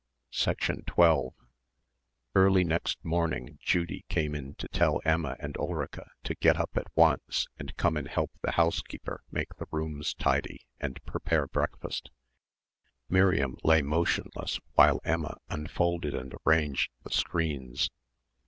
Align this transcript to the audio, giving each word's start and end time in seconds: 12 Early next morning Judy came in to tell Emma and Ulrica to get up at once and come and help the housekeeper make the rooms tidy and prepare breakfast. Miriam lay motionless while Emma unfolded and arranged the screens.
12 0.87 1.31
Early 2.33 2.63
next 2.63 2.97
morning 3.05 3.59
Judy 3.61 4.03
came 4.09 4.33
in 4.33 4.55
to 4.55 4.67
tell 4.69 4.99
Emma 5.05 5.35
and 5.39 5.55
Ulrica 5.57 6.09
to 6.23 6.33
get 6.33 6.57
up 6.57 6.71
at 6.75 6.87
once 6.95 7.45
and 7.59 7.77
come 7.77 7.95
and 7.97 8.07
help 8.07 8.31
the 8.41 8.53
housekeeper 8.53 9.21
make 9.29 9.53
the 9.57 9.67
rooms 9.69 10.15
tidy 10.15 10.61
and 10.79 11.05
prepare 11.05 11.45
breakfast. 11.45 12.09
Miriam 13.09 13.57
lay 13.63 13.83
motionless 13.83 14.59
while 14.73 15.01
Emma 15.03 15.37
unfolded 15.49 16.15
and 16.15 16.33
arranged 16.47 16.89
the 17.03 17.11
screens. 17.11 17.91